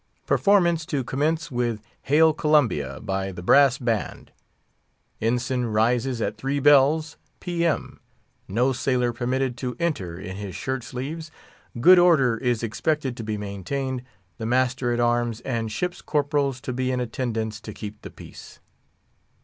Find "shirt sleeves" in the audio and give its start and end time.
10.55-11.29